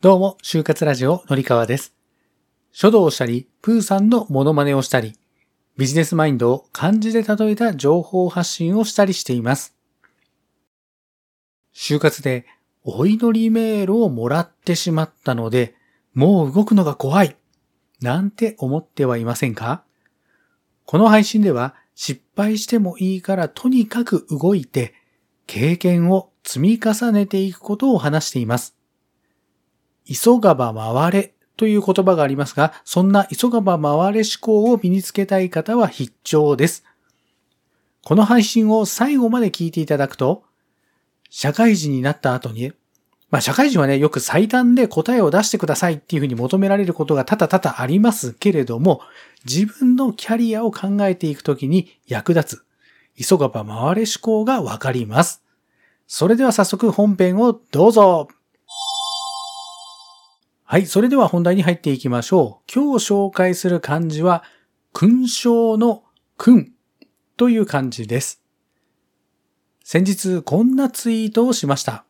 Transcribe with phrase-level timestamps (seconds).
[0.00, 1.92] どうも、就活ラジオのりかわです。
[2.70, 5.18] 書道をしたり、プーさんのモノマネをしたり、
[5.76, 9.74] ビジネスマインドを漢字で例えた情報発信をしたりしています。
[11.74, 12.46] 就活で
[12.84, 15.74] お祈りメールをもらってしまったので、
[16.14, 17.36] もう動くのが怖い、
[18.00, 19.82] なんて思ってはいませんか？
[20.84, 24.94] この配信では失敗してもいいからとにかく動いて、
[25.48, 28.76] 経験を積み重ねていくことを話しています。
[30.08, 36.84] 急がば回れという言葉がありますが、そんな急がば回れ思考を身につけたい方は必聴です。
[38.04, 40.44] この配信を最後まで聞いていただくと、
[41.28, 42.72] 社会人になった後に、
[43.30, 49.02] まあ社会人はね、よく最短で答えを出してくださいっていうふうに求められることが多々多々ありますけれども、
[49.44, 52.64] 自分のキャリアを考えていくときに役立つ、
[53.22, 55.42] 急がば回れ思考がわかります。
[56.06, 58.28] それでは早速本編をどうぞ
[60.70, 62.70] はい、それでは本題に入っていきましょう。
[62.70, 64.44] 今日紹介する漢字は、
[64.92, 66.02] 勲章の
[66.36, 66.70] 勲
[67.38, 68.42] という漢字です。
[69.82, 72.04] 先日こんなツイートをしました。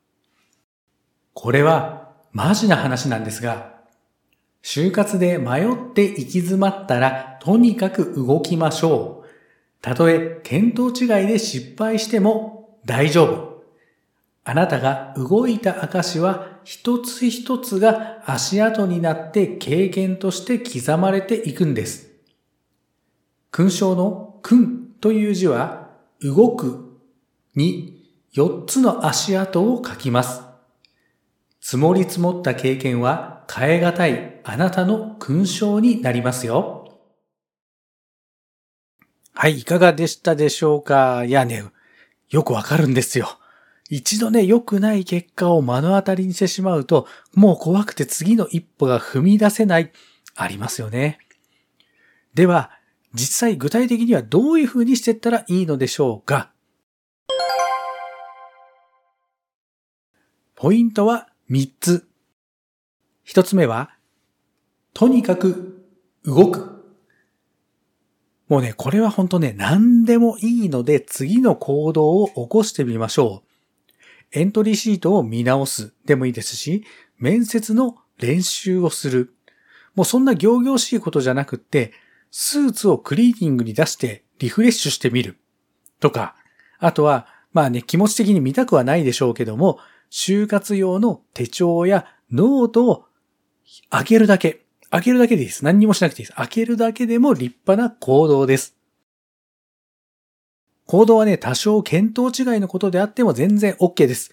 [1.34, 3.76] これはマジな話なんですが、
[4.64, 9.28] 就活で迷って行き詰まったらとにかく動きましょう。
[9.80, 13.62] たとえ見当違いで失敗しても大丈夫。
[14.42, 22.10] あなたが動いた証は一つ一つが足跡になって経験として刻まれていくんです。
[23.50, 25.88] 勲章の勲という字は
[26.20, 27.00] 動く
[27.54, 30.42] に4つの足跡を書きます。
[31.58, 37.00] 積もり積もった経験は変え難いあなたの勲章になりますよ。
[39.32, 41.24] はい、いかがでしたでしょうか？
[41.24, 41.64] いやね、
[42.28, 43.37] よくわかるんですよ。
[43.88, 49.92] 一度ね、良くない結果を目の当たりにしてしまうと、もう怖くて次の一歩が踏み出せない、
[50.36, 51.18] ありますよね。
[52.34, 52.70] では、
[53.14, 56.52] 実際具体的にはどういう風にしていったらいいのでしょうか？
[60.54, 62.08] ポイントは3つ。
[63.26, 63.90] 1つ目は、
[64.92, 65.82] とにかく
[66.24, 66.84] 動く。
[68.48, 73.47] もうね、これは本当ね、何でもいいので次の行動を起こしてみましょう。
[74.32, 76.84] エントリーシートを見直すでもいいですし、
[77.18, 79.34] 面接の練習をする。
[79.94, 81.92] もうそんな行々しいことじゃなくって、
[82.30, 85.38] スーツをクリーニングに出してリフレッシュしてみる。
[86.00, 86.36] とか、
[86.78, 89.78] あとは、まあね、気持ち的に見たくはないでしょうけども、
[90.10, 93.04] 就活用の手帳やノートを
[93.90, 94.62] 開けるだけ。
[94.90, 95.64] 開けるだけでいいです。
[95.64, 96.36] 何にもしなくていいです。
[96.36, 98.77] 開けるだけでも立派な行動です。
[100.88, 104.32] 行動はね、多少見当違いのことであっても全然 OK です。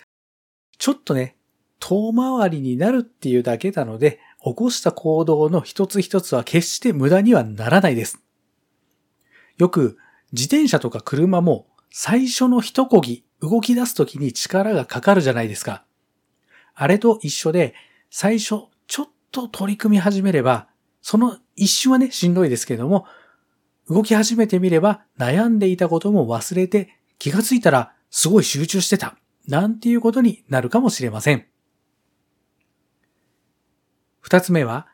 [0.78, 1.36] ちょっとね、
[1.82, 8.22] 遠回りになるっていうだけなので、起こした行動の一つ一つは決して無駄にはならないです。
[9.58, 9.98] よく、
[10.32, 15.84] 自転車とか車も最初の一漕ぎ、動き出すときに力がかかるじゃないですか。
[16.74, 17.74] あれと一緒で、
[18.10, 20.70] 最初ちょっと取り組み始めれば、
[21.02, 23.06] その一瞬はね、しんどいですけども、
[23.90, 29.18] 動き始めてみれば悩んでいたことも忘れて気がついたらすごい集中してた。
[29.47, 31.46] なんていうことになるかもしれません。
[34.22, 34.88] 二つ目は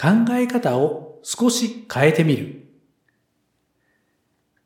[0.00, 2.66] 考え方を少し変えてみる。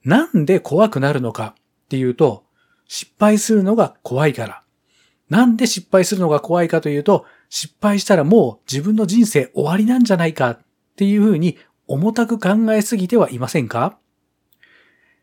[0.05, 2.45] なんで怖くなるのかっていうと
[2.87, 4.63] 失敗するのが怖いから。
[5.31, 10.59] なんで失敗するのが怖いかというと失敗したらもう自分の人生終わりなんじゃないかっ
[10.97, 11.57] ていうふうに
[11.93, 13.99] 重たく考えすぎてはいませんか？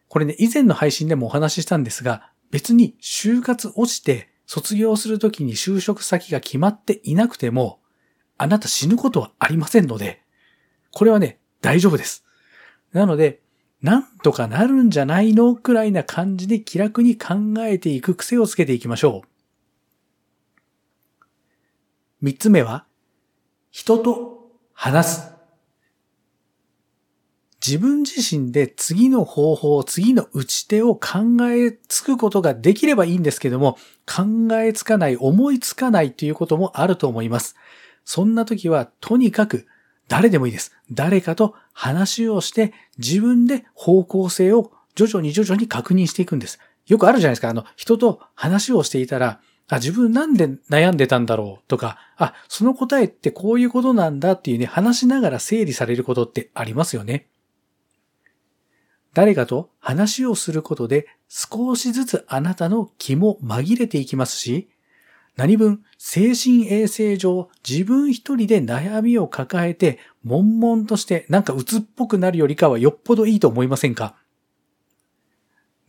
[0.09, 7.79] これね、以前の配信でもお話ししたんですが、別に就活落ちて卒業するときに就職先が決まっていなくても、
[8.37, 10.21] あなた死ぬことはありませんので、
[10.91, 12.25] これはね、大丈夫です。
[12.91, 13.41] なので、
[13.81, 19.27] なんとかなるんじゃないのくらいな感じで気楽に考えていく癖をつけていきましょう。
[22.21, 22.85] 三つ目は、
[23.71, 25.36] 人と話す。
[27.65, 37.55] 自分自身で次の方法、次の打ち手を考えつくことができればいいんですけども、考えつかない、思いつかないということもあると思います。
[38.05, 39.65] そんな時は、とにかく、
[40.07, 40.71] 誰でもいいです。
[40.91, 46.59] 誰かと話をして、自分で方向性を徐々に徐々に確認していくんです。
[46.87, 47.49] よくあるじゃないですか。
[47.49, 57.27] あの、人と話をしていたら、あ、自分なんで悩んでたんだろうとか、あ、その答えってこういうことなんだっていうね、話しながら整理されることってありますよね。
[59.13, 64.69] 誰かと話をすることで少しずつあなたの気も紛れていきますし、
[65.35, 74.15] 何分精神衛生上自分一人で悩みを抱えて悶々としてなんか鬱っぽくなるよりかはよっぽどいいと思いませんか？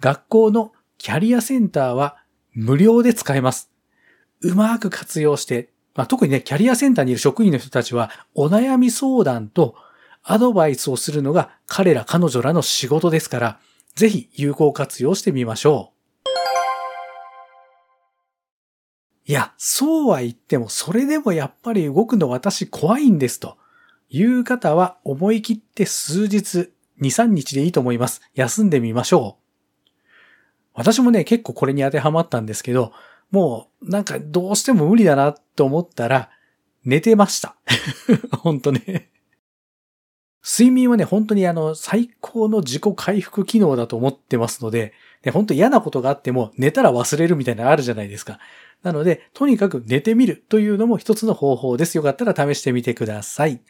[0.00, 2.18] 学校のキャリアセンターは
[2.52, 3.70] 無料で使えます。
[4.40, 9.74] うまく活用して、まあ、特にね、キャリアセンターにいる職員の人たちはお悩み相談と
[10.30, 13.58] アドバイスをするのが彼ら彼女らの仕事ですから、
[13.94, 15.94] ぜひ有効活用してみましょ
[19.26, 19.30] う。
[19.30, 23.56] いや、そうは言っても、それでもやっぱり動くの私怖いんですと
[24.10, 28.20] いう方は思い切って数日、2、3日でいいと思います。
[28.34, 29.38] 休んでみましょ
[29.86, 29.90] う。
[30.74, 32.92] 私もね、結構これに当てはまったんですけど、
[33.30, 36.28] もうなんかどうしても無理だなと思ったら、
[36.84, 37.56] 寝てました。
[38.42, 39.10] 本当ね。
[40.50, 48.38] 睡眠はね、本当にあの、最高の自己回復機能だと思ってますので、で本当嫌なことがあっても寝たら忘れるみたいなのあるじゃないですか。
[48.82, 51.98] なので、とにかく寝てみるというのも一つの方法です。
[51.98, 53.60] よかったら試してみてください。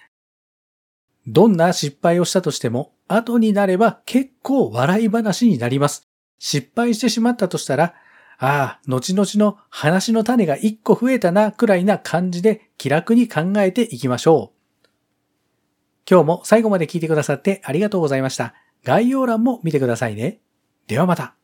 [1.26, 6.06] どんな失敗をしたとしても、後になれば結構笑い話になります。
[6.38, 7.94] 失敗してしまったとしたら、
[8.38, 14.57] ああ、後々の話の種が一個増えたなくらいな感じで気楽に考えていきましょう。
[16.10, 18.54] 今日も最後まで聞いてくださってありがとうございました。
[18.82, 20.40] 概要欄も見てくださいね。
[20.86, 21.34] ではまた。